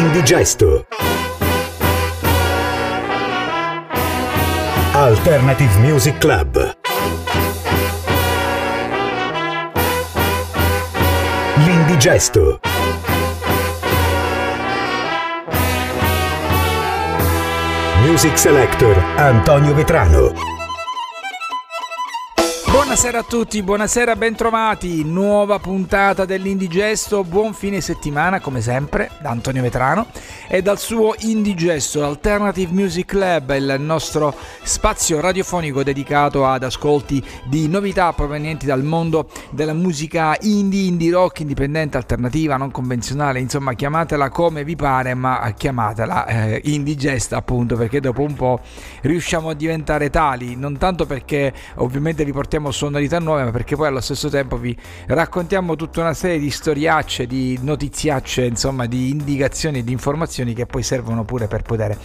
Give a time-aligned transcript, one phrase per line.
[0.00, 0.86] L'indigesto.
[4.92, 6.74] Alternative Music Club.
[11.66, 12.60] L'indigesto.
[18.00, 20.59] Music Selector Antonio Vetrano.
[22.90, 25.04] Buonasera a tutti, buonasera, bentrovati.
[25.04, 27.22] Nuova puntata dell'Indigesto.
[27.22, 30.08] Buon fine settimana, come sempre, da Antonio Vetrano
[30.48, 34.34] e dal suo Indigesto, Alternative Music Club, il nostro
[34.64, 41.38] spazio radiofonico dedicato ad ascolti di novità provenienti dal mondo della musica indie, indie rock,
[41.40, 43.38] indipendente, alternativa, non convenzionale.
[43.38, 48.58] Insomma, chiamatela come vi pare, ma chiamatela eh, Indigesta, appunto, perché dopo un po'
[49.02, 50.56] riusciamo a diventare tali.
[50.56, 54.56] Non tanto perché ovviamente vi portiamo portiamo sonorità nuove, ma perché poi allo stesso tempo
[54.56, 54.76] vi
[55.06, 60.82] raccontiamo tutta una serie di storiacce, di notiziacce, insomma, di indicazioni di informazioni che poi
[60.82, 61.96] servono pure per poter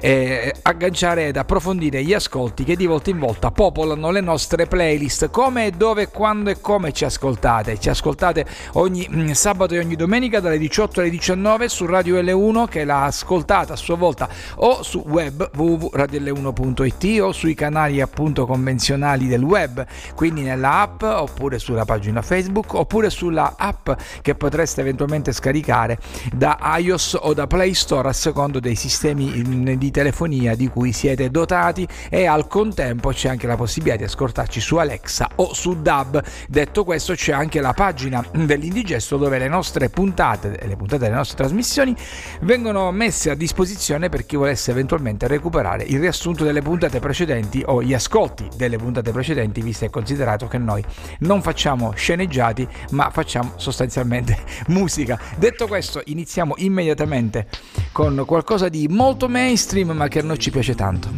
[0.00, 5.30] eh, agganciare ed approfondire gli ascolti che di volta in volta popolano le nostre playlist.
[5.30, 7.78] Come, dove, quando e come ci ascoltate?
[7.78, 12.66] Ci ascoltate ogni mm, sabato e ogni domenica dalle 18 alle 19 su Radio L1
[12.66, 19.26] che l'ha ascoltata a sua volta o su web www.radiol1.it o sui canali appunto convenzionali
[19.26, 23.90] del web quindi nella app oppure sulla pagina Facebook oppure sulla app
[24.22, 25.98] che potreste eventualmente scaricare
[26.32, 31.30] da iOS o da Play Store a secondo dei sistemi di telefonia di cui siete
[31.30, 36.22] dotati e al contempo c'è anche la possibilità di ascoltarci su Alexa o su DAB.
[36.48, 41.36] Detto questo c'è anche la pagina dell'Indigesto dove le nostre puntate, le puntate delle nostre
[41.36, 41.94] trasmissioni
[42.40, 47.82] vengono messe a disposizione per chi volesse eventualmente recuperare il riassunto delle puntate precedenti o
[47.82, 50.82] gli ascolti delle puntate precedenti viste considerato che noi
[51.20, 55.18] non facciamo sceneggiati ma facciamo sostanzialmente musica.
[55.36, 57.48] Detto questo iniziamo immediatamente
[57.92, 61.10] con qualcosa di molto mainstream ma che a noi ci piace tanto.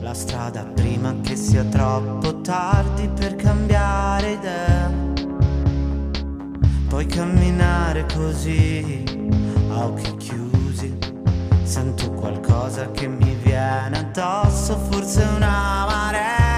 [0.00, 4.90] La strada prima che sia troppo tardi per cambiare idea.
[6.88, 9.04] Puoi camminare così
[9.70, 10.98] a occhi chiusi.
[11.62, 16.51] Sento qualcosa che mi viene addosso, forse una marea.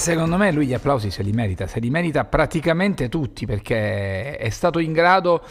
[0.00, 4.48] Secondo me lui gli applausi se li merita, se li merita praticamente tutti perché è
[4.48, 5.42] stato in grado,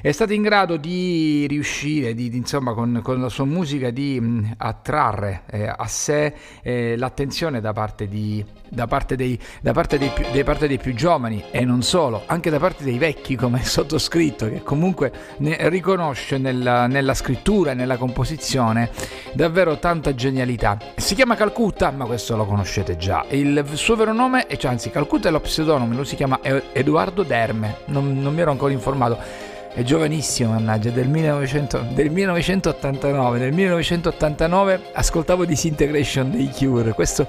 [0.00, 4.20] è stato in grado di riuscire, di, di, insomma, con, con, la sua musica di
[4.20, 9.98] mh, attrarre eh, a sé eh, l'attenzione da parte, di, da parte, dei, da parte
[9.98, 13.64] più, da parte dei più giovani e non solo, anche da parte dei vecchi come
[13.64, 18.90] sottoscritto che comunque riconosce nella, nella scrittura e nella composizione
[19.32, 20.78] davvero tanta genialità.
[20.94, 23.24] Si chiama Calcutta, ma questo lo conoscete già.
[23.30, 26.38] Il il suo vero nome, cioè, anzi Calcutta è lo pseudonimo, lui si chiama
[26.72, 33.38] Edoardo Derme, non, non mi ero ancora informato è giovanissimo, mannaggia, del, 1900, del 1989.
[33.38, 36.94] Nel 1989 ascoltavo Disintegration dei Cure.
[36.94, 37.26] Questo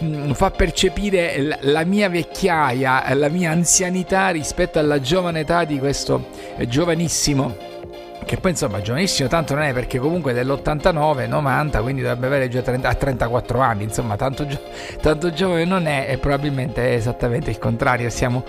[0.00, 5.64] mh, mm, fa percepire la, la, mia vecchiaia, la mia anzianità rispetto alla giovane età
[5.64, 6.26] di questo
[6.58, 7.75] eh, giovanissimo
[8.24, 12.62] che poi insomma giovanissimo tanto non è perché comunque dell'89 90 quindi dovrebbe avere già
[12.62, 14.46] 30, 34 anni insomma tanto,
[15.00, 18.44] tanto giovane non è e probabilmente è esattamente il contrario siamo,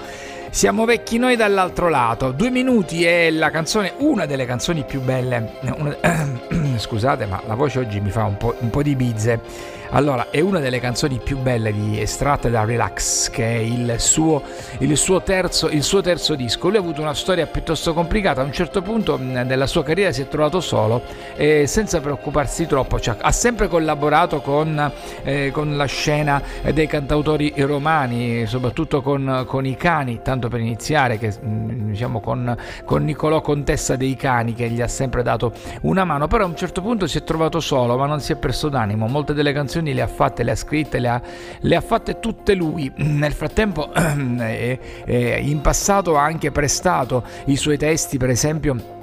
[0.49, 2.31] siamo vecchi noi dall'altro lato.
[2.31, 5.95] Due minuti è la canzone una delle canzoni più belle una,
[6.77, 10.39] scusate ma la voce oggi mi fa un po', un po di bizze allora, è
[10.39, 14.42] una delle canzoni più belle di estratte da Relax, che è il suo,
[14.80, 16.68] il suo, terzo, il suo terzo disco.
[16.68, 20.22] Lui ha avuto una storia piuttosto complicata, a un certo punto della sua carriera si
[20.22, 21.01] è trovato solo
[21.36, 24.92] e senza preoccuparsi troppo, cioè, ha sempre collaborato con,
[25.24, 26.42] eh, con, la scena
[26.74, 33.04] dei cantautori romani, soprattutto con, con, i cani, tanto per iniziare, che, diciamo con, con
[33.04, 36.81] Niccolò Contessa dei Cani, che gli ha sempre dato una mano, però a un certo
[36.81, 39.07] punto si è trovato solo, ma non si è perso d'animo.
[39.07, 41.21] Molte delle canzoni canzoni le ha fatte, le ha scritte, le ha,
[41.59, 42.91] le ha fatte tutte lui.
[42.97, 48.95] Nel frattempo, eh, eh, in passato ha anche prestato i suoi testi, per esempio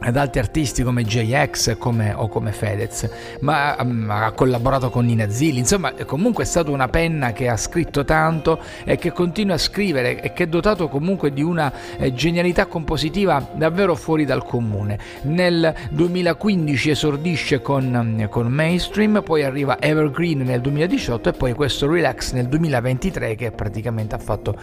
[0.00, 3.08] ad altri artisti come JX come, o come Fedez,
[3.40, 7.56] ma um, ha collaborato con Nina Zilli, insomma comunque è stata una penna che ha
[7.56, 12.12] scritto tanto e che continua a scrivere e che è dotato comunque di una eh,
[12.12, 14.98] genialità compositiva davvero fuori dal comune.
[15.22, 22.32] Nel 2015 esordisce con, con Mainstream, poi arriva Evergreen nel 2018 e poi questo Relax
[22.32, 24.56] nel 2023 che praticamente ha fatto,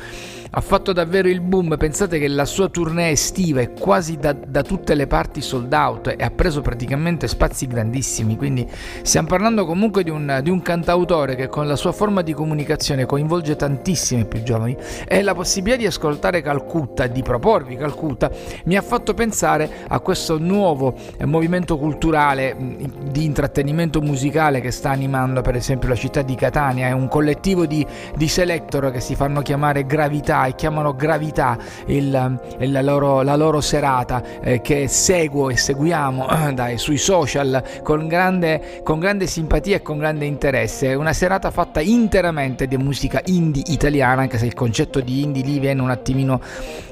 [0.49, 1.75] ha fatto davvero il boom.
[1.77, 5.73] Pensate che la sua tournée estiva è quasi da, da tutte le parti parti sold
[5.73, 8.69] out e ha preso praticamente spazi grandissimi, quindi
[9.01, 13.05] stiamo parlando comunque di un, di un cantautore che con la sua forma di comunicazione
[13.05, 14.77] coinvolge tantissimi più giovani
[15.07, 18.29] e la possibilità di ascoltare Calcutta, di proporvi Calcutta,
[18.65, 22.55] mi ha fatto pensare a questo nuovo eh, movimento culturale
[23.09, 27.65] di intrattenimento musicale che sta animando per esempio la città di Catania, è un collettivo
[27.65, 31.57] di, di selector che si fanno chiamare Gravità e chiamano Gravità
[31.87, 36.25] il, il, loro, la, loro, serata eh, che seguo e seguiamo
[36.55, 40.95] dai, sui social con grande, con grande simpatia e con grande interesse.
[40.95, 45.59] Una serata fatta interamente di musica indie italiana, anche se il concetto di indie lì
[45.59, 46.41] viene un attimino,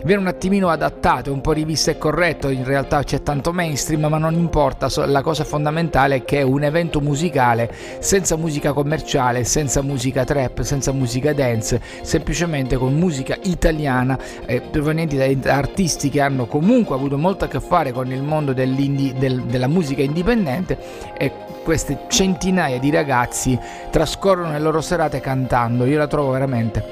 [0.03, 4.19] viene un attimino adattato, un po' rivisto e corretto, in realtà c'è tanto mainstream, ma
[4.19, 9.81] non importa, la cosa fondamentale è che è un evento musicale senza musica commerciale, senza
[9.81, 16.45] musica trap, senza musica dance, semplicemente con musica italiana eh, provenienti da artisti che hanno
[16.45, 20.77] comunque avuto molto a che fare con nel mondo del, della musica indipendente
[21.17, 21.31] e
[21.63, 23.57] queste centinaia di ragazzi
[23.89, 25.85] trascorrono le loro serate cantando.
[25.85, 26.83] Io la trovo veramente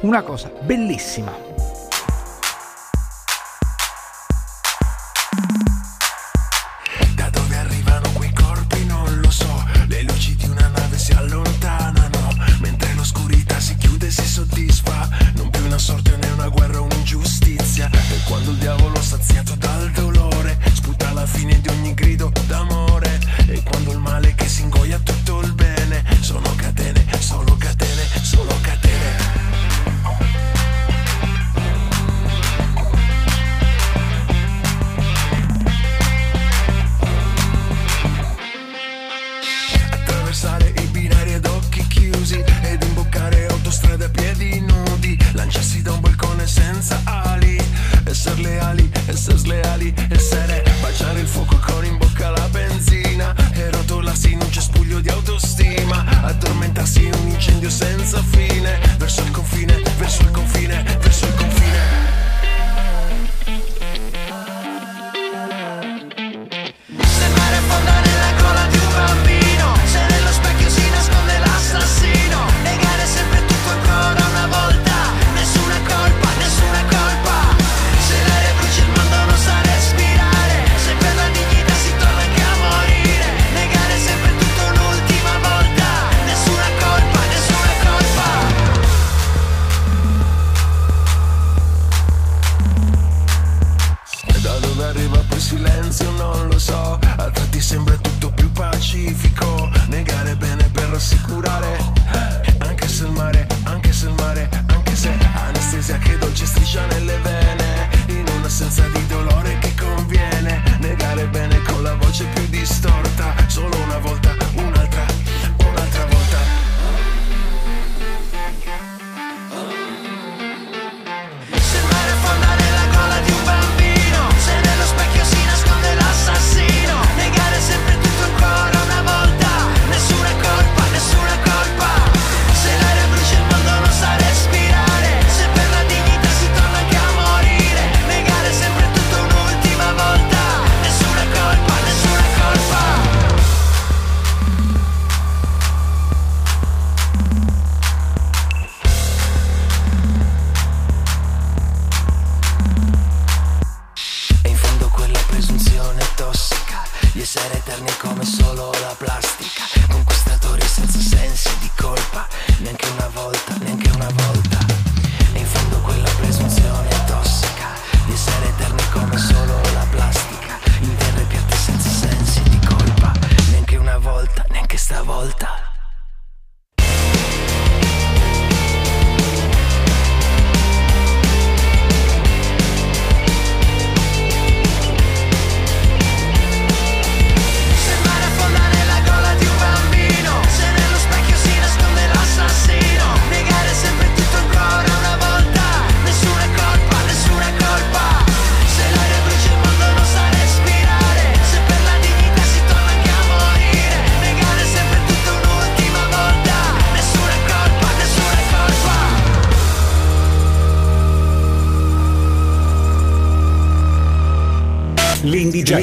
[0.00, 1.72] una cosa bellissima.
[15.76, 17.90] Sorte né una guerra, un'ingiustizia.
[17.90, 19.53] E quando il diavolo saziato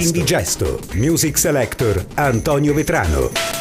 [0.01, 0.79] L'indigesto.
[0.93, 3.60] Music Selector Antonio Vetrano.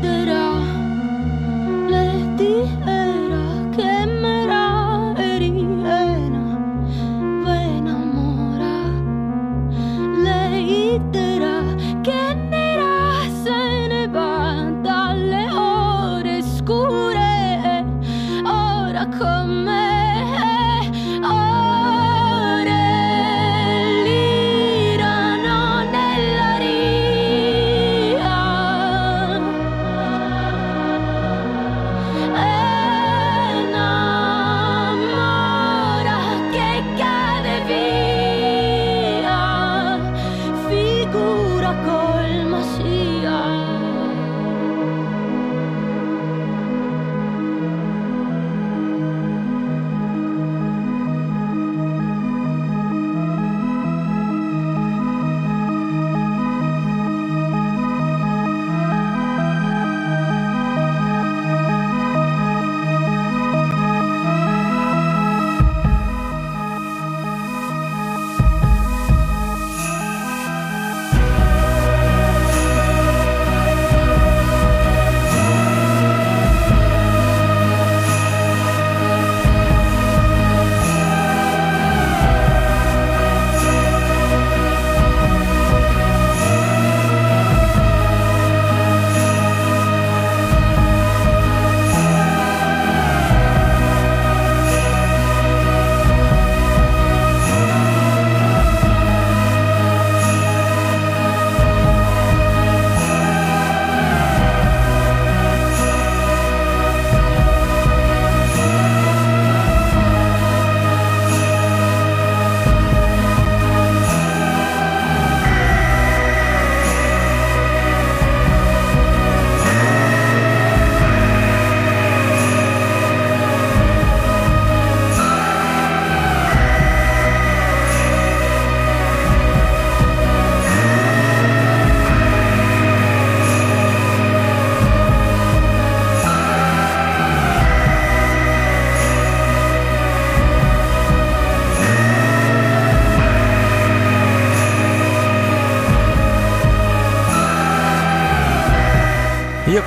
[0.00, 0.51] Io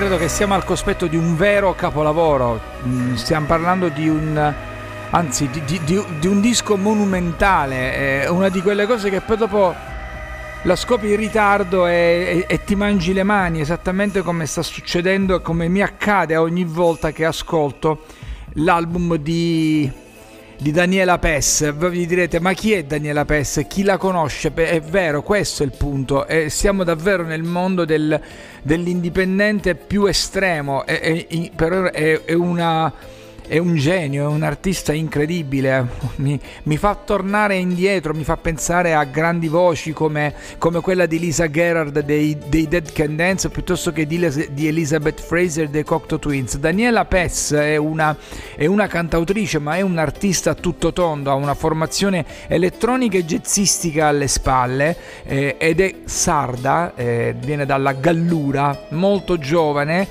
[0.08, 2.62] credo che siamo al cospetto di un vero capolavoro.
[2.86, 4.54] Mm, stiamo parlando di un
[5.10, 9.74] anzi di, di, di un disco monumentale, è una di quelle cose che poi dopo
[10.62, 15.42] la scopri in ritardo e, e, e, ti mangi le mani, esattamente come sta succedendo,
[15.42, 18.04] come mi accade ogni volta che ascolto
[18.58, 19.92] l'album di,
[20.58, 21.74] di Daniela Pess.
[21.74, 23.66] Voi vi direte, ma chi è Daniela Pess?
[23.68, 24.54] Chi la conosce?
[24.54, 26.28] È vero, questo è il punto.
[26.28, 28.20] E siamo davvero nel mondo del,
[28.62, 31.52] dell'indipendente più estremo, è, è,
[31.92, 32.92] è, è una
[33.48, 38.94] è un genio, è un artista incredibile, mi, mi, fa tornare indietro, mi fa pensare
[38.94, 43.92] a grandi voci come, come quella di Lisa Gerard dei, dei, Dead Can Dance piuttosto
[43.92, 44.20] che di,
[44.52, 46.58] di, Elizabeth Fraser dei Cocteau Twins.
[46.58, 48.16] Daniela Pess è una,
[48.56, 54.08] è una cantautrice ma è un artista tutto tondo, ha una formazione elettronica e jazzistica
[54.08, 60.08] alle spalle eh, ed è sarda, eh, viene dalla Gallura, molto giovane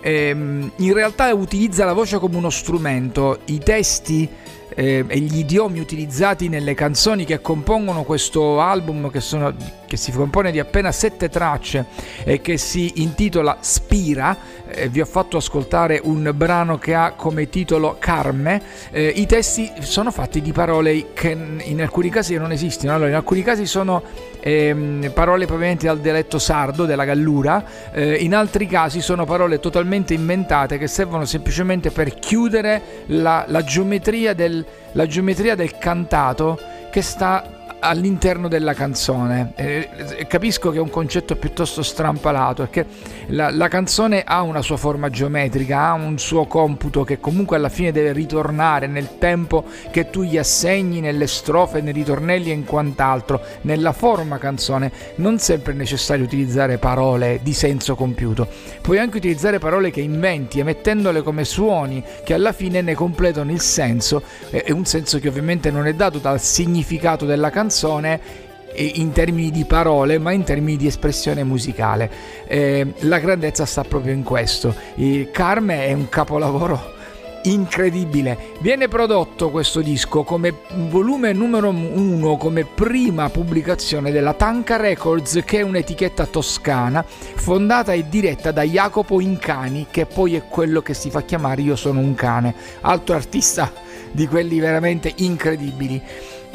[0.00, 4.28] ehm, in realtà utilizza la voce come uno strumento, i testi
[4.74, 9.52] eh, e gli idiomi utilizzati nelle canzoni che compongono questo album che, sono,
[9.88, 11.86] che si compone di appena sette tracce
[12.22, 14.36] e che si intitola Spira.
[14.68, 18.62] Eh, vi ho fatto ascoltare un brano che ha come titolo Carme.
[18.90, 22.92] Eh, i testi sono fatti di parole che in alcuni casi non esistono.
[22.92, 24.02] Allora in alcuni casi sono
[24.40, 27.64] ehm, parole provenienti dal dialetto sardo della Gallura.
[27.92, 33.64] Eh, in altri casi sono parole totalmente inventate che servono semplicemente per chiudere la, la
[33.64, 36.58] geometria del la geometria del cantato
[36.90, 39.52] che sta all'interno della canzone.
[39.54, 42.86] Eh, capisco che è un concetto piuttosto strampalato, perché
[43.28, 47.68] la, la, canzone ha una sua forma geometrica, ha un suo computo che comunque alla
[47.68, 52.64] fine deve ritornare nel tempo che tu gli assegni, nelle strofe, nei ritornelli e in
[52.64, 54.90] quant'altro, nella forma canzone.
[55.16, 58.48] Non sempre è necessario utilizzare parole di senso compiuto,
[58.80, 63.60] puoi anche utilizzare parole che inventi, emettendole come suoni che alla fine ne completano il
[63.60, 69.12] senso, e un senso che ovviamente non è dato dal significato della canzone canzone in
[69.12, 72.10] termini di parole ma in termini di espressione musicale.
[72.46, 74.74] Eh, la grandezza sta proprio in questo.
[74.96, 76.94] Il Carme è un capolavoro
[77.44, 78.54] incredibile.
[78.60, 80.54] Viene prodotto questo disco come
[80.88, 88.08] volume numero uno come prima pubblicazione della Tanca Records che è un'etichetta toscana fondata e
[88.08, 92.14] diretta da Jacopo Incani che poi è quello che si fa chiamare Io sono un
[92.14, 92.54] cane.
[92.80, 93.70] Altro artista
[94.10, 96.02] di quelli veramente incredibili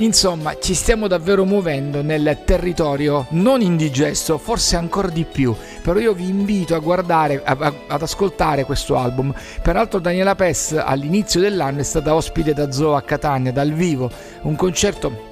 [0.03, 5.55] Insomma, ci stiamo davvero muovendo nel territorio non indigesto, forse ancora di più.
[5.81, 9.33] Però io vi invito a guardare, a, a, ad ascoltare questo album.
[9.61, 14.11] Peraltro Daniela Pess all'inizio dell'anno è stata ospite da Zoo a Catania dal vivo,
[14.41, 15.31] un concerto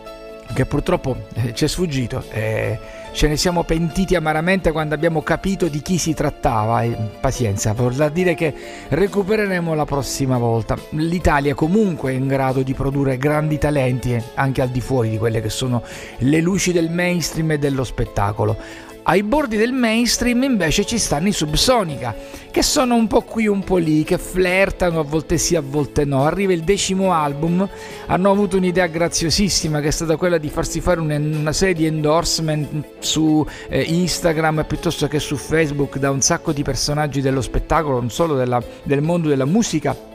[0.54, 2.24] che purtroppo eh, ci è sfuggito.
[2.30, 2.80] Eh,
[3.12, 6.84] ce ne siamo pentiti amaramente quando abbiamo capito di chi si trattava.
[6.84, 8.54] E, pazienza, vorrà dire che
[8.90, 10.78] recupereremo la prossima volta.
[10.92, 15.18] L'Italia comunque è in grado di produrre grandi talenti eh, anche al di fuori di
[15.18, 15.84] quelle che sono
[16.20, 18.90] le luci del mainstream e dello spettacolo.
[19.04, 22.16] Ai bordi del mainstream invece ci stanno i Subsonica,
[22.52, 26.06] che sono un po' qui un po' lì, che flirtano a volte sì, a volte
[26.06, 26.24] no.
[26.24, 27.68] Arriva il decimo album,
[28.06, 32.86] hanno avuto un'idea graziosissima che è stata quella di farsi fare una serie di endorsement
[33.00, 38.12] su eh, Instagram piuttosto che su Facebook da un sacco di personaggi dello spettacolo, non
[38.12, 40.10] solo della, del mondo della musica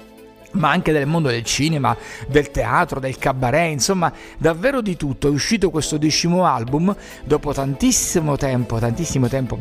[0.57, 1.97] ma anche del mondo del cinema,
[2.29, 5.29] del teatro, del cabaret, insomma davvero di tutto.
[5.29, 9.59] È uscito questo decimo album dopo tantissimo tempo, tantissimo tempo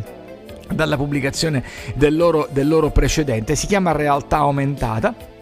[0.74, 5.34] dalla pubblicazione del loro, del loro precedente, si chiama Realtà Aumentata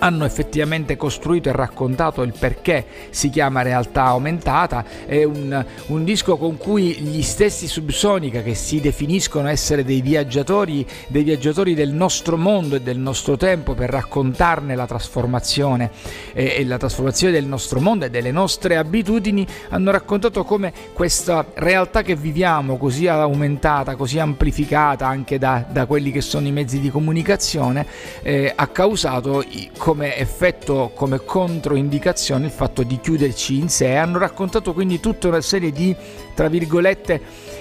[0.00, 6.36] hanno effettivamente costruito e raccontato il perché si chiama realtà aumentata, è un, un disco
[6.36, 12.36] con cui gli stessi Subsonica che si definiscono essere dei viaggiatori, dei viaggiatori del nostro
[12.36, 15.90] mondo e del nostro tempo per raccontarne la trasformazione
[16.32, 21.46] e, e la trasformazione del nostro mondo e delle nostre abitudini, hanno raccontato come questa
[21.54, 26.80] realtà che viviamo così aumentata, così amplificata anche da, da quelli che sono i mezzi
[26.80, 27.86] di comunicazione,
[28.22, 29.44] eh, ha causato
[29.90, 33.96] come effetto, come controindicazione il fatto di chiuderci in sé.
[33.96, 35.96] Hanno raccontato quindi tutta una serie di,
[36.32, 37.20] tra virgolette,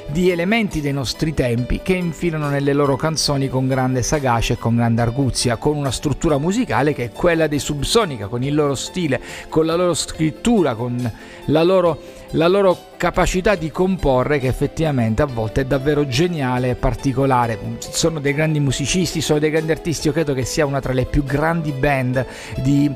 [0.09, 4.75] di elementi dei nostri tempi che infilano nelle loro canzoni con grande sagacia e con
[4.75, 9.19] grande arguzia, con una struttura musicale che è quella dei Subsonica, con il loro stile,
[9.49, 11.11] con la loro scrittura, con
[11.45, 11.99] la loro
[12.31, 17.57] la loro capacità di comporre che effettivamente a volte è davvero geniale e particolare.
[17.79, 21.05] Sono dei grandi musicisti, sono dei grandi artisti, io credo che sia una tra le
[21.05, 22.25] più grandi band
[22.57, 22.93] di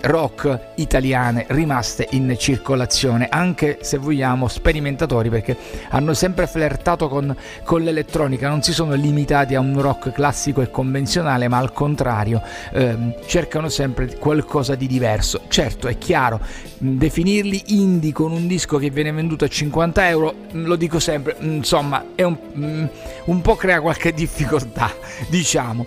[0.00, 5.56] rock italiane rimaste in circolazione, anche se vogliamo sperimentatori perché
[5.90, 10.70] hanno sempre flirtato con, con l'elettronica, non si sono limitati a un rock classico e
[10.70, 12.40] convenzionale, ma al contrario
[12.72, 15.42] ehm, cercano sempre qualcosa di diverso.
[15.48, 16.40] Certo, è chiaro,
[16.78, 21.36] definirli indie con un disco che viene venduto a 50 euro, mm, lo dico sempre,
[21.40, 22.84] mm, insomma, è un, mm,
[23.24, 24.92] un po' crea qualche difficoltà,
[25.28, 25.86] diciamo.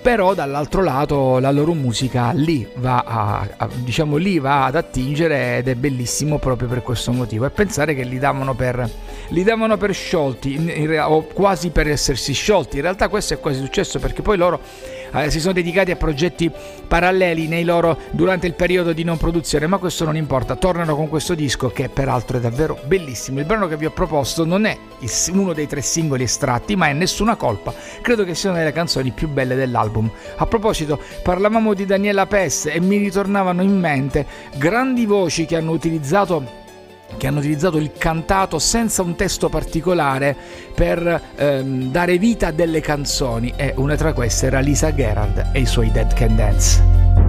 [0.00, 5.58] Però dall'altro lato la loro musica lì va, a, a, diciamo, lì va ad attingere
[5.58, 7.44] ed è bellissimo proprio per questo motivo.
[7.44, 8.88] E pensare che li davano per,
[9.28, 12.76] li davano per sciolti in, in, o quasi per essersi sciolti.
[12.76, 14.60] In realtà questo è quasi successo perché poi loro
[15.12, 16.50] eh, si sono dedicati a progetti
[16.86, 21.34] paralleli loro, durante il periodo di non produzione, ma questo non importa, tornano con questo
[21.34, 23.40] disco che peraltro è davvero bellissimo.
[23.40, 24.76] Il brano che vi ho proposto non è
[25.32, 29.10] uno dei tre singoli estratti, ma è Nessuna colpa, credo che sia una delle canzoni
[29.12, 30.10] più belle dell'album.
[30.36, 35.70] A proposito, parlavamo di Daniela Pes e mi ritornavano in mente grandi voci che hanno
[35.70, 36.66] utilizzato
[37.16, 40.36] che hanno utilizzato il cantato senza un testo particolare
[40.74, 45.60] per ehm, dare vita a delle canzoni e una tra queste era Lisa Gerard e
[45.60, 47.27] i suoi Dead Can Dance.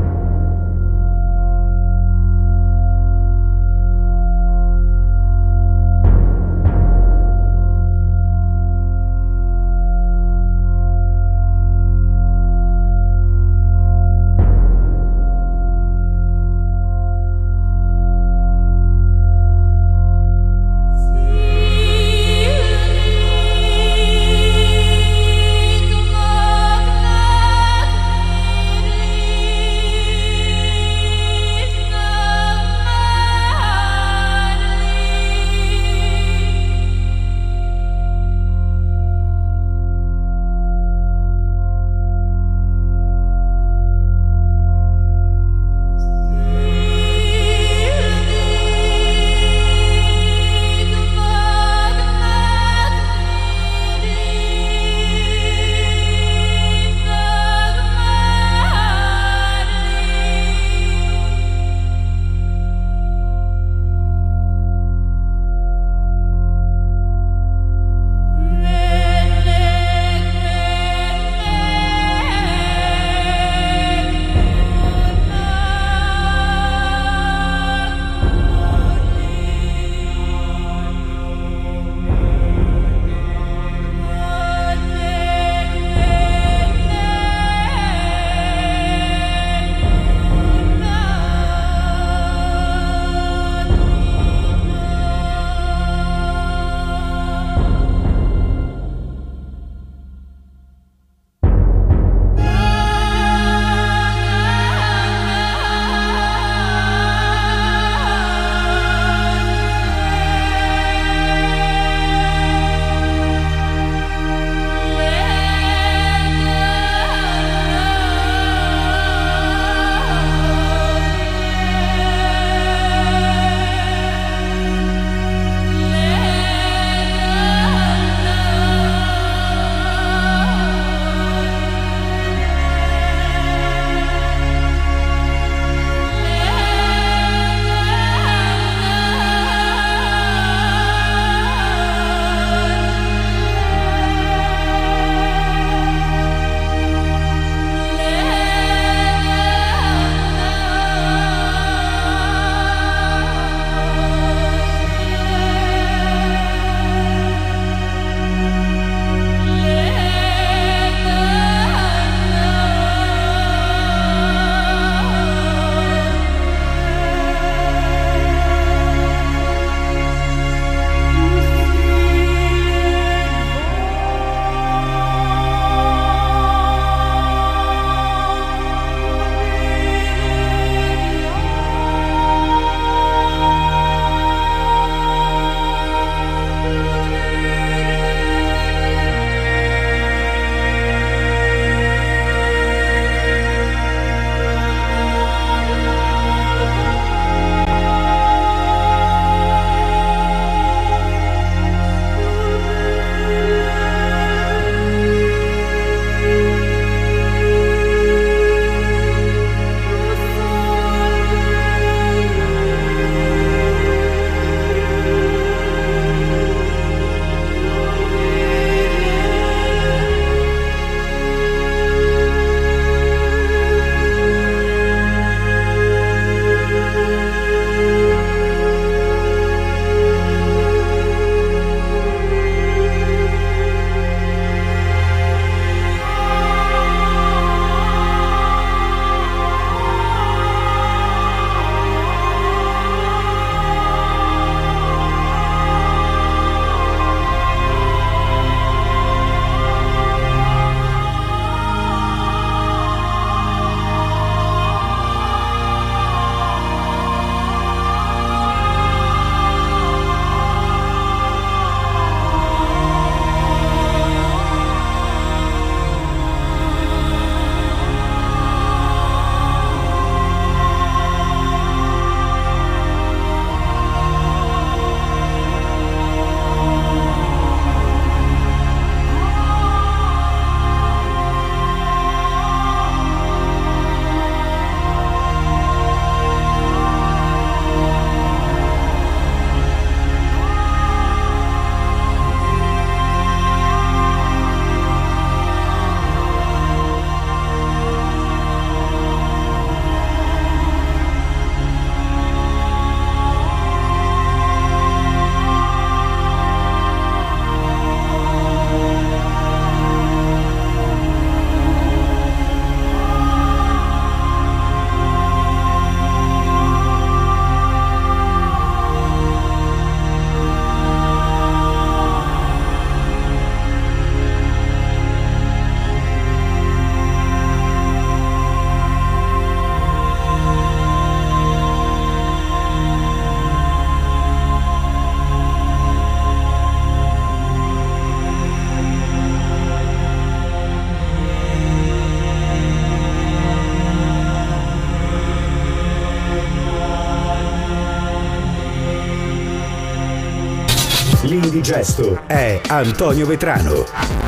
[351.80, 354.18] L'indigesto è Antonio Vetrano.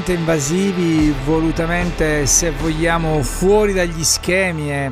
[0.00, 4.90] Volutamente invasivi, volutamente se vogliamo fuori dagli schemi e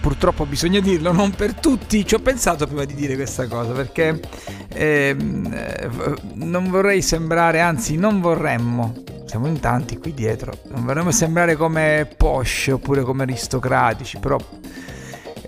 [0.00, 4.20] purtroppo bisogna dirlo, non per tutti, ci ho pensato prima di dire questa cosa perché
[4.68, 5.90] ehm, eh,
[6.34, 8.94] non vorrei sembrare, anzi non vorremmo,
[9.26, 14.36] siamo in tanti qui dietro, non vorremmo sembrare come Porsche oppure come aristocratici, però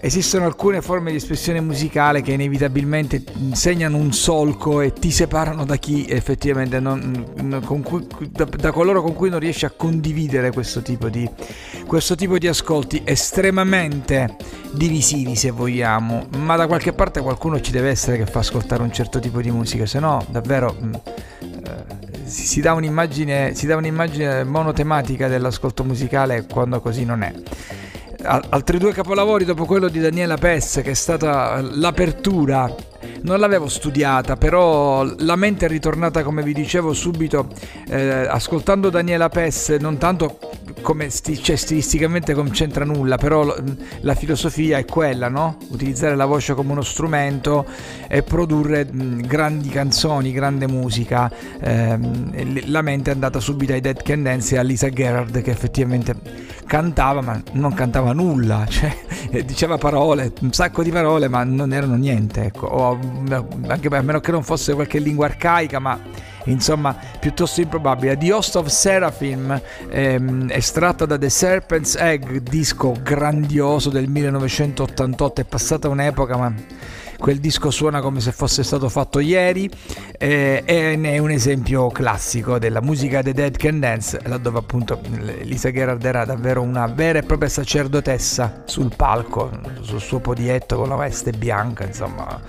[0.01, 3.23] esistono alcune forme di espressione musicale che inevitabilmente
[3.53, 9.15] segnano un solco e ti separano da chi effettivamente non, cui, da, da, coloro con
[9.15, 11.29] cui non riesci a condividere questo tipo di,
[11.87, 14.37] questo tipo di ascolti estremamente
[14.73, 16.27] divisivi se vogliamo.
[16.39, 19.51] Ma da qualche parte qualcuno ci deve essere che fa ascoltare un certo tipo di
[19.51, 21.85] musica se no davvero mm, eh,
[22.25, 22.77] si dà
[23.53, 27.33] si dà un'immagine monotematica dell'ascolto musicale quando così non è
[28.27, 32.75] altri due capolavori dopo quello di Daniela Pess che è stata l'apertura.
[33.23, 37.49] Non l'avevo studiata però la mente è ritornata come vi dicevo subito
[37.89, 40.39] eh, ascoltando Daniela Pess non tanto
[40.81, 43.55] come sti- cioè, stilisticamente non c'entra nulla però
[44.01, 45.57] la filosofia è quella no?
[45.69, 47.67] utilizzare la voce come uno strumento
[48.09, 51.99] e produrre mh, grandi canzoni grande musica eh,
[52.67, 56.15] la mente è andata subito ai Dead Can Dance e a Lisa Gerard che effettivamente
[56.67, 58.95] cantava ma non cantava nulla, cioè
[59.45, 62.67] diceva parole, un sacco di parole ma non erano niente, ecco.
[62.67, 62.99] o,
[63.67, 65.99] anche a meno che non fosse qualche lingua arcaica ma
[66.47, 68.17] insomma piuttosto improbabile.
[68.17, 75.45] The Host of Seraphim, ehm, estratta da The Serpent's Egg, disco grandioso del 1988, è
[75.45, 76.53] passata un'epoca ma
[77.19, 79.71] quel disco suona come se fosse stato fatto ieri
[80.19, 85.01] eh, è un esempio classico della musica The Dead Can Dance, laddove appunto
[85.43, 89.51] Lisa Gerard era davvero una vera e propria sacerdotessa sul palco,
[89.81, 92.41] sul suo podietto con la veste bianca, insomma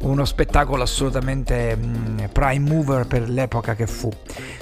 [0.00, 4.10] uno spettacolo assolutamente mm, prime mover per l'epoca che fu.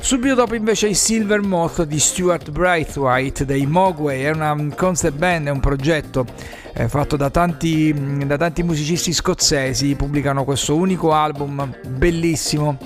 [0.00, 5.48] Subito dopo invece i Silver Moth di Stuart Braithwaite dei Mogwai, è una concept band,
[5.48, 6.26] è un progetto
[6.74, 7.94] eh, fatto da tanti,
[8.26, 12.78] da tanti musicisti scozzesi, pubblicano questo unico album bellissimo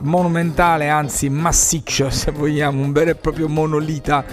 [0.00, 4.24] monumentale, anzi massiccio se vogliamo, un vero e proprio monolita.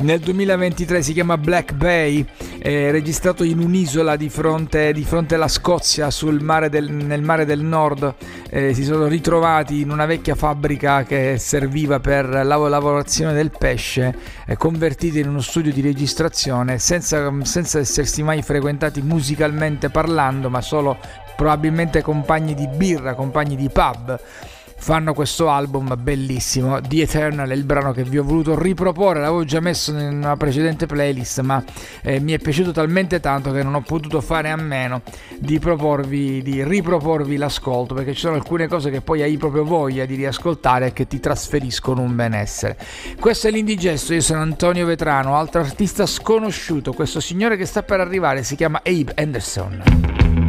[0.00, 2.24] Nel 2023 si chiama Black Bay,
[2.58, 6.08] è registrato in un'isola di fronte, di fronte alla Scozia,
[6.40, 8.14] mare del, nel mare del nord.
[8.48, 14.14] Eh, si sono ritrovati in una vecchia fabbrica che serviva per la lavorazione del pesce,
[14.46, 20.60] eh, convertiti in uno studio di registrazione senza, senza essersi mai frequentati musicalmente parlando, ma
[20.60, 20.96] solo
[21.36, 24.20] probabilmente compagni di birra, compagni di pub
[24.78, 26.80] fanno questo album bellissimo.
[26.80, 30.36] The Eternal è il brano che vi ho voluto riproporre, l'avevo già messo in una
[30.36, 31.62] precedente playlist, ma
[32.02, 35.02] eh, mi è piaciuto talmente tanto che non ho potuto fare a meno
[35.38, 40.06] di proporvi, di riproporvi l'ascolto, perché ci sono alcune cose che poi hai proprio voglia
[40.06, 42.78] di riascoltare e che ti trasferiscono un benessere.
[43.18, 48.00] Questo è l'Indigesto, io sono Antonio Vetrano, altro artista sconosciuto, questo signore che sta per
[48.00, 50.47] arrivare si chiama Abe Anderson.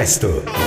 [0.00, 0.42] L'indigesto.
[0.46, 0.59] cioè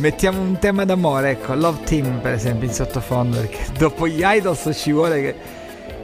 [0.00, 4.70] mettiamo un tema d'amore, ecco, Love Team per esempio in sottofondo, perché dopo gli Idols
[4.74, 5.34] ci vuole che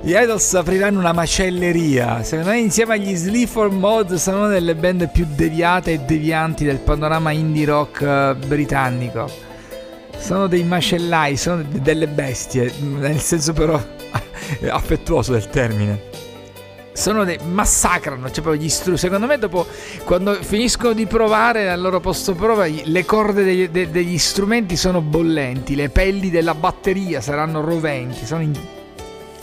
[0.02, 2.22] gli Idols apriranno una macelleria.
[2.22, 6.78] Secondo me insieme agli Sleaford Mod sono una delle band più deviate e devianti del
[6.78, 9.28] panorama indie rock eh, britannico.
[10.16, 13.80] Sono dei macellai, sono delle bestie, nel senso però
[14.70, 16.25] affettuoso del termine
[16.96, 19.04] sono dei massacrano, cioè proprio gli strumenti.
[19.04, 19.66] Secondo me, dopo
[20.04, 25.00] quando finiscono di provare al loro posto prova, le corde degli, de, degli strumenti sono
[25.00, 28.58] bollenti, le pelli della batteria saranno roventi, in,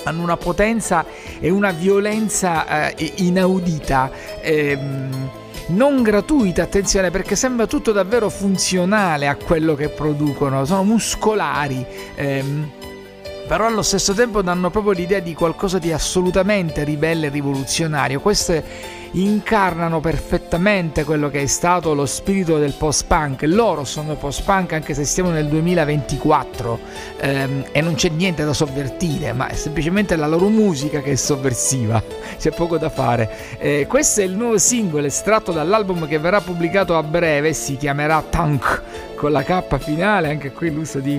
[0.03, 1.05] hanno una potenza
[1.39, 4.11] e una violenza eh, inaudita.
[4.41, 5.29] Ehm,
[5.65, 11.85] non gratuita, attenzione, perché sembra tutto davvero funzionale a quello che producono, sono muscolari.
[12.15, 12.71] Ehm,
[13.47, 18.19] però allo stesso tempo danno proprio l'idea di qualcosa di assolutamente ribelle e rivoluzionario.
[18.19, 23.43] Queste incarnano perfettamente quello che è stato lo spirito del post-punk.
[23.43, 26.79] Loro sono post-punk anche se stiamo nel 2024
[27.17, 31.15] ehm, e non c'è niente da sovvertire, ma è semplicemente la loro musica che è
[31.15, 32.01] sovversiva,
[32.39, 33.57] c'è poco da fare.
[33.59, 38.23] Eh, questo è il nuovo singolo estratto dall'album che verrà pubblicato a breve, si chiamerà
[38.27, 41.17] Tank con la K finale, anche qui l'uso di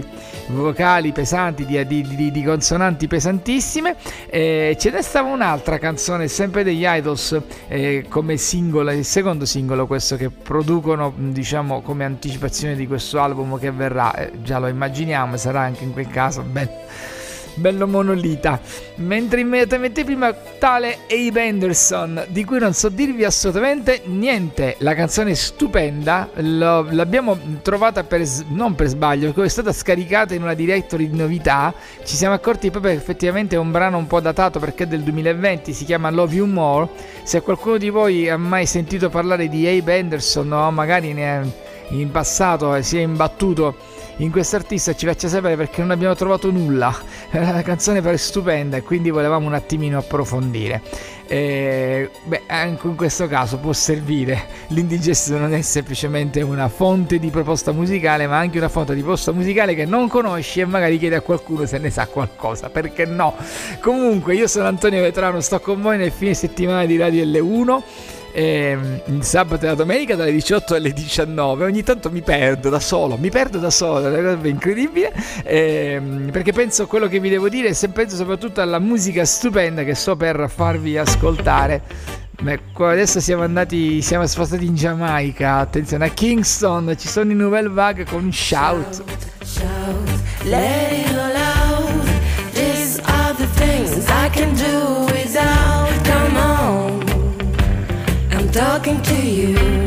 [0.49, 3.97] vocali pesanti, di, di, di, di consonanti pesantissime.
[4.29, 9.87] Eh, ce ne stava un'altra canzone, sempre degli Idols, eh, come singolo, il secondo singolo,
[9.87, 14.15] questo che producono, diciamo, come anticipazione di questo album che verrà.
[14.17, 16.69] Eh, già lo immaginiamo, sarà anche in quel caso ben
[17.55, 18.61] bello monolita.
[18.97, 24.77] Mentre immediatamente prima tale Abe Anderson, di cui non so dirvi assolutamente niente.
[24.79, 30.35] La canzone è stupenda, lo, l'abbiamo trovata per, non per sbaglio, perché è stata scaricata
[30.35, 31.73] in una directory di novità.
[32.05, 35.03] Ci siamo accorti proprio che effettivamente è un brano un po' datato perché è del
[35.03, 36.89] 2020, si chiama Love You More.
[37.23, 41.63] Se qualcuno di voi ha mai sentito parlare di Abe Anderson o magari ne è
[41.91, 43.77] in passato si è imbattuto
[44.19, 46.95] in questo artista ci faccia sapere perché non abbiamo trovato nulla.
[47.31, 50.81] La canzone pare stupenda e quindi volevamo un attimino approfondire.
[51.27, 54.47] E, beh, anche in questo caso può servire.
[54.69, 59.33] L'indigesto non è semplicemente una fonte di proposta musicale, ma anche una fonte di proposta
[59.33, 62.69] musicale che non conosci e magari chiedi a qualcuno se ne sa qualcosa.
[62.71, 63.35] Perché no?
[63.81, 67.83] Comunque, io sono Antonio Vetrano, sto con voi nel fine settimana di Radio L1
[68.35, 71.65] eh, il sabato e la domenica dalle 18 alle 19.
[71.65, 75.13] Ogni tanto mi perdo da solo, mi perdo da solo, è una cosa incredibile.
[75.45, 79.85] Eh, perché penso a quello che vi devo dire e penso soprattutto alla musica stupenda
[79.85, 81.83] che sto per farvi ascoltare.
[82.43, 85.59] Beh, adesso siamo andati, siamo spostati in Giamaica.
[85.59, 89.05] Attenzione a Kingston, ci sono i Nouvelle Vague con Shout.
[89.45, 90.11] Shout,
[90.43, 90.95] let
[98.55, 99.84] talking to you.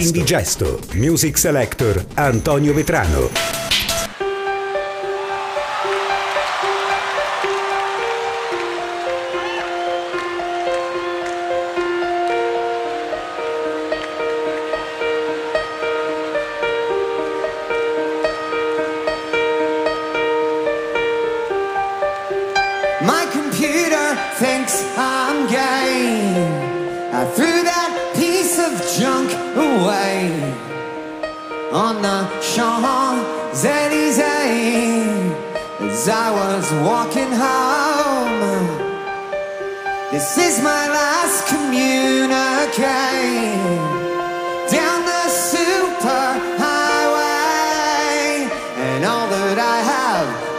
[0.00, 3.59] Gesto, Music Selector Antonio Vetrano.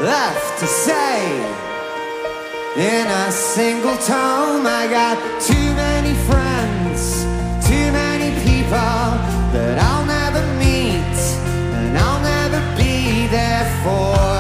[0.02, 1.38] Left to say
[2.76, 4.66] in a single tone.
[4.66, 7.24] I got too many friends,
[7.68, 9.12] too many people
[9.54, 11.18] that I'll never meet,
[11.78, 14.31] and I'll never be there for.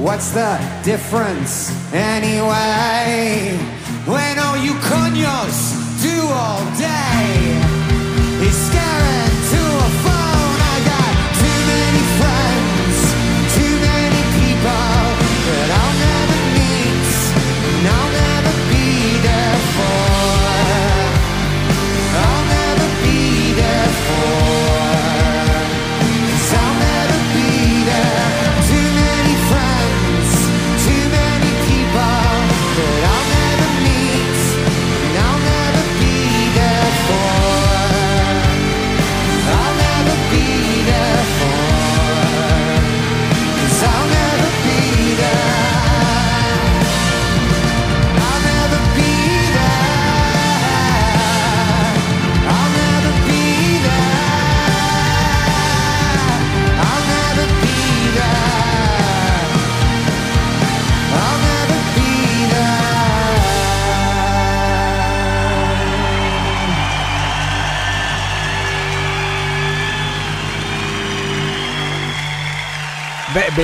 [0.00, 3.69] What's the difference anyway?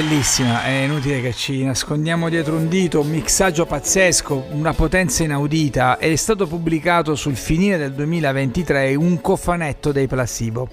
[0.03, 5.97] Bellissima, è inutile che ci nascondiamo dietro un dito, un mixaggio pazzesco, una potenza inaudita.
[5.97, 10.69] È stato pubblicato sul finire del 2023 un cofanetto dei Placebo.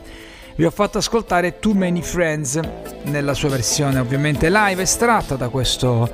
[0.57, 2.59] Vi ho fatto ascoltare Too Many Friends
[3.03, 6.11] nella sua versione ovviamente live, estratta da questo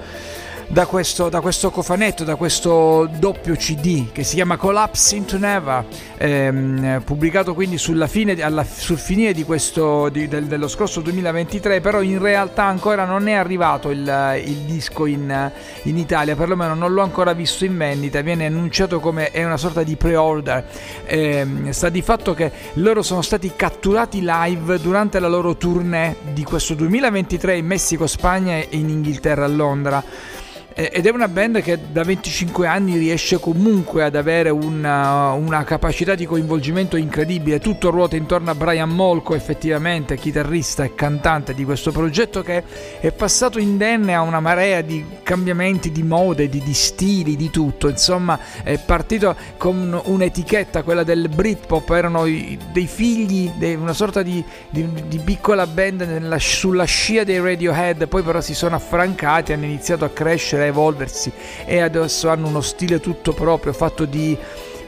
[0.72, 5.84] da questo, da questo cofanetto, da questo doppio CD che si chiama Collapse into Never,
[6.18, 12.04] ehm, pubblicato quindi fine, alla, sul finire di questo, di- del- dello scorso 2023, però
[12.04, 15.52] in realtà ancora non è arrivato il, il disco in,
[15.84, 19.82] in Italia, perlomeno non l'ho ancora visto in vendita, viene annunciato come è una sorta
[19.82, 20.66] di pre-order.
[21.08, 26.44] Ehm, sta di fatto che loro sono stati catturati live durante la loro tournée di
[26.44, 30.04] questo 2023 in Messico, Spagna e in Inghilterra a Londra.
[30.80, 35.66] Eh, Ed è una band che da 25 anni riesce comunque ad avere una, una
[35.66, 37.60] capacità di coinvolgimento incredibile.
[37.60, 42.64] Tutto ruota intorno a Brian Molko, effettivamente, chitarrista e cantante di questo progetto che
[43.02, 47.90] è passato indenne a una marea di cambiamenti di mode, di, di stili, di tutto.
[47.90, 54.88] Insomma, è partito con un'etichetta, quella del Britpop, erano dei figli, una sorta di, di-
[55.10, 60.06] di piccola band nella- sulla scia dei Radiohead, poi però si sono affrancati, hanno iniziato
[60.06, 61.32] a crescere, evolversi
[61.66, 64.38] e adesso hanno uno stile tutto proprio, fatto di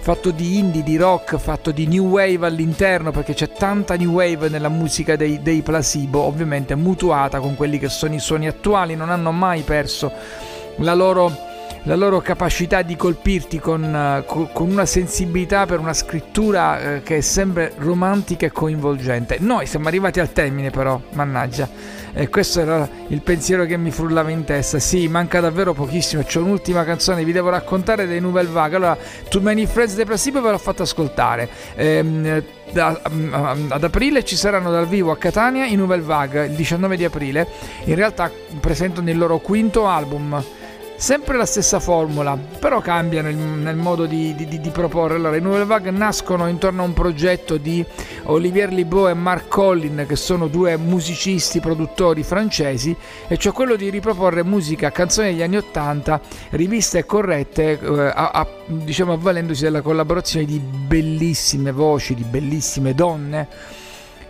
[0.01, 4.49] fatto di indie, di rock, fatto di new wave all'interno, perché c'è tanta new wave
[4.49, 9.11] nella musica dei, dei Placebo, ovviamente mutuata con quelli che sono i suoni attuali, non
[9.11, 10.11] hanno mai perso
[10.77, 11.49] la loro
[11.85, 17.17] la loro capacità di colpirti con, co- con una sensibilità per una scrittura eh, che
[17.17, 19.37] è sempre romantica e coinvolgente.
[19.39, 21.67] Noi siamo arrivati al termine però, mannaggia.
[22.13, 24.79] E questo era il pensiero che mi frullava in testa.
[24.79, 26.23] Sì, manca davvero pochissimo.
[26.23, 28.75] C'è un'ultima canzone, vi devo raccontare dei Nouvelle Vague.
[28.75, 28.97] Allora,
[29.29, 31.49] Too Many Friends Depressive ve l'ho fatto ascoltare.
[31.75, 36.97] Ehm, da, ad aprile ci saranno dal vivo a Catania i Nouvelle Vague il 19
[36.97, 37.47] di aprile.
[37.85, 40.41] In realtà presentano il loro quinto album
[41.01, 45.15] Sempre la stessa formula, però cambia nel, nel modo di, di, di, proporre.
[45.15, 47.83] Allora, i Nouvelle Vague nascono intorno a un progetto di
[48.25, 52.95] Olivier Libaud e Marc Collin, che sono due musicisti, produttori francesi,
[53.27, 56.21] e cioè quello di riproporre musica, canzoni degli anni Ottanta,
[56.51, 62.93] riviste e corrette, eh, a, a, diciamo avvalendosi della collaborazione di bellissime voci, di bellissime
[62.93, 63.47] donne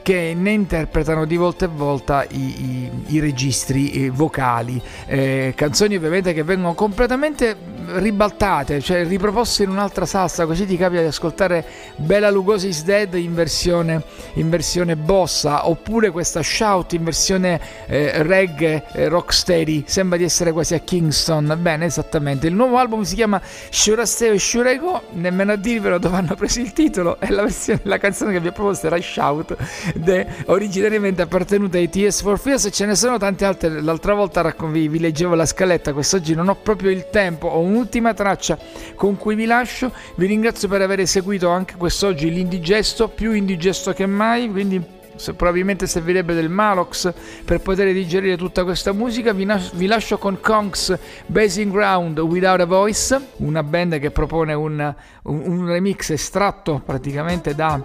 [0.02, 5.96] che ne interpretano di volta in volta i, i, i registri eh, vocali, eh, canzoni
[5.96, 7.56] ovviamente che vengono completamente
[7.94, 11.66] ribaltate, cioè riproposte in un'altra salsa, così ti capita di ascoltare
[11.98, 18.24] Bella Lugosi is Dead in versione, in versione bossa, oppure questa Shout in versione eh,
[18.24, 23.16] reggae, eh, rocksteady, sembra di essere quasi a Kingston, bene esattamente, il nuovo album si
[23.16, 27.82] chiama Shurasteo e Shurego, nemmeno a dirvelo dove hanno preso il titolo, e la, versione,
[27.84, 29.56] la canzone che vi ho proposto era Shout,
[29.96, 34.88] de, originariamente appartenuta ai TS for Fears ce ne sono tante altre, l'altra volta vi,
[34.88, 38.58] vi leggevo la scaletta, quest'oggi non ho proprio il tempo, ho un'ultima traccia
[38.96, 44.06] con cui vi lascio, vi ringrazio per aver seguito anche quest'oggi l'indigesto, più indigesto che
[44.06, 47.14] mai, quindi se, probabilmente servirebbe del Malox
[47.46, 49.34] per poter digerire tutta questa musica.
[49.34, 54.54] Vi, nas- vi lascio con Kongs Basing Ground Without a Voice, una band che propone
[54.54, 57.84] un, un, un remix estratto praticamente da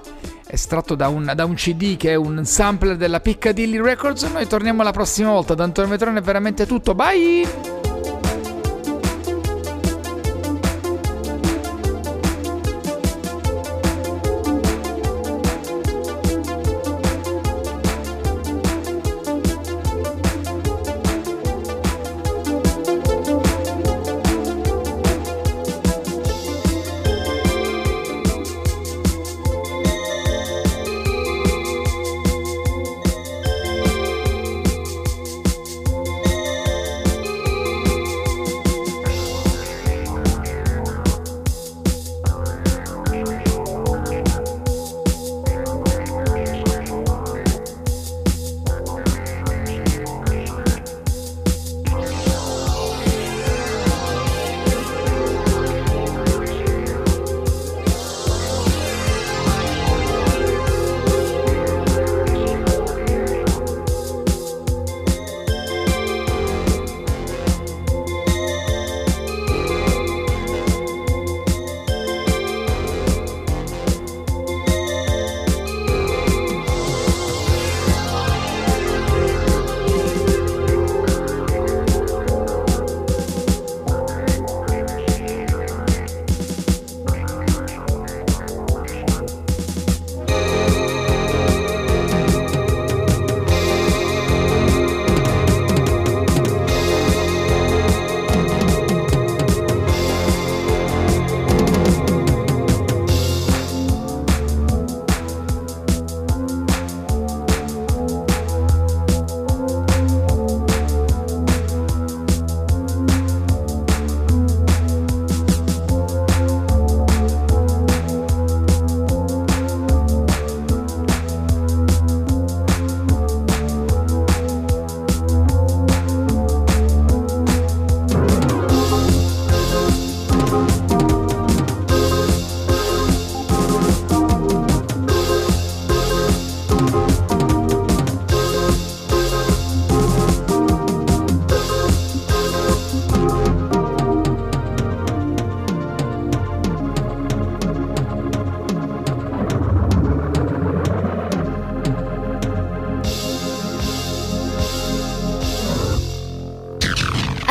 [0.49, 4.23] estratto da un, da un, CD che è un sampler della Piccadilly Records.
[4.25, 5.55] Noi torniamo la prossima volta.
[5.55, 6.95] Da Antonio Metrone è veramente tutto.
[6.95, 7.86] Bye!